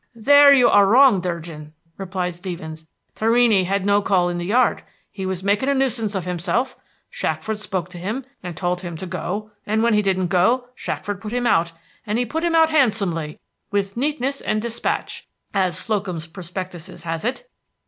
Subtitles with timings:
[0.15, 2.87] "There you are wrong, Durgin," replied Stevens.
[3.13, 4.81] "Torrini had no call in the yard;
[5.11, 6.75] he was making a nuisance of himself.
[7.11, 11.21] Shackford spoke to him, and told him to go, and when he didn't go Shackford
[11.21, 11.71] put him out;
[12.03, 17.47] and he put him out handsomely, 'with neatness and dispatch,' as Slocum's prospectuses has it."